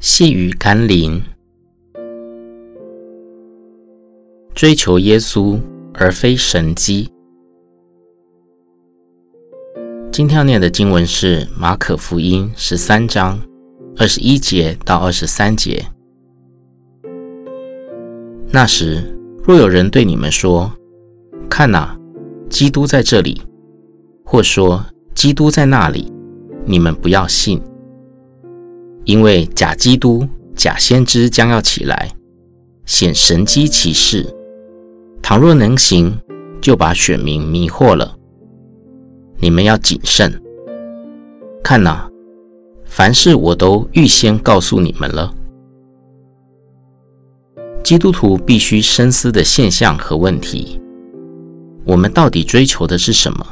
[0.00, 1.20] 细雨甘霖，
[4.54, 5.58] 追求耶稣
[5.92, 7.10] 而非神迹。
[10.12, 13.40] 今天要念的经文是马可福音十三章
[13.96, 15.84] 二十一节到二十三节。
[18.52, 19.02] 那时，
[19.42, 20.72] 若有人对你们说
[21.50, 21.98] ：“看哪，
[22.48, 23.42] 基督在这里”，
[24.24, 26.12] 或说：“基督在那里”，
[26.64, 27.60] 你们不要信。
[29.08, 32.10] 因为假基督、假先知将要起来，
[32.84, 34.26] 显神迹奇事。
[35.22, 36.14] 倘若能行，
[36.60, 38.14] 就把选民迷惑了。
[39.38, 40.30] 你们要谨慎。
[41.64, 42.06] 看哪，
[42.84, 45.34] 凡事我都预先告诉你们了。
[47.82, 50.78] 基督徒必须深思的现象和问题：
[51.86, 53.46] 我们到底追求的是什么？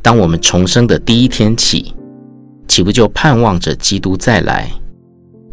[0.00, 1.92] 当我们重生的第一天起。
[2.72, 4.66] 岂不就盼望着基督再来？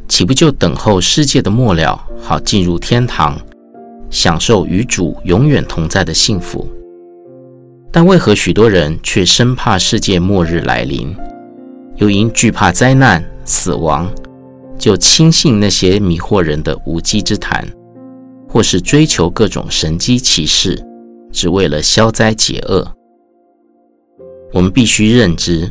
[0.08, 3.38] 岂不就等候世界的末了，好进入天堂，
[4.10, 6.66] 享受与主永远同在的幸福？
[7.92, 11.14] 但为何许多人却生怕世界末日来临，
[11.98, 14.10] 又因惧怕灾难、死亡，
[14.78, 17.68] 就轻信那些迷惑人的无稽之谈，
[18.48, 20.82] 或是追求各种神迹奇事，
[21.34, 22.90] 只为了消灾解厄？
[24.54, 25.70] 我们必须认知。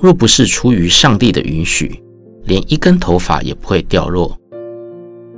[0.00, 2.02] 若不是出于上帝的允许，
[2.44, 4.36] 连一根头发也不会掉落。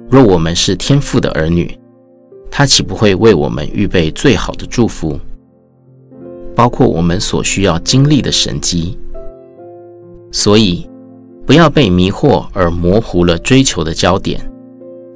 [0.08, 1.78] 若我们是天父的儿女，
[2.50, 5.18] 他岂不会为我们预备最好的祝福，
[6.54, 8.98] 包括我们所需要经历的神迹？
[10.32, 10.88] 所以，
[11.44, 14.40] 不要被迷惑而模糊了追求的焦点，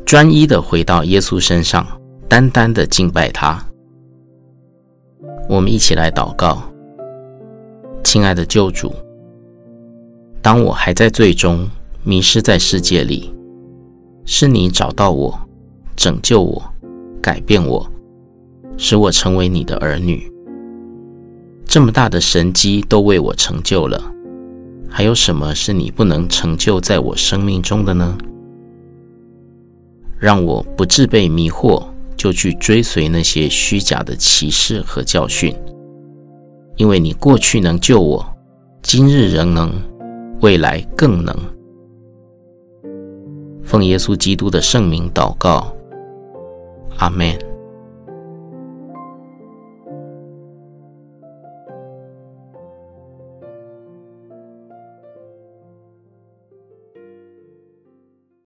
[0.04, 1.86] 专一的回到耶稣身上，
[2.28, 3.60] 单单的敬拜他。
[5.48, 6.62] 我们一起来祷告，
[8.04, 8.92] 亲爱的救主。
[10.42, 11.68] 当我还在罪中，
[12.02, 13.30] 迷失在世界里，
[14.24, 15.38] 是你找到我，
[15.94, 16.62] 拯救我，
[17.20, 17.86] 改变我，
[18.78, 20.32] 使我成为你的儿女。
[21.66, 24.02] 这么大的神迹都为我成就了，
[24.88, 28.16] 还有什么是你不能成就在我生命中的呢？
[30.18, 31.84] 让我不致被迷惑，
[32.16, 35.54] 就去追随那些虚假的歧视和教训，
[36.76, 38.26] 因为你过去能救我，
[38.82, 39.89] 今日仍能。
[40.40, 41.36] 未来更能。
[43.62, 45.72] 奉耶稣基督的圣名祷告，
[46.96, 47.49] 阿门。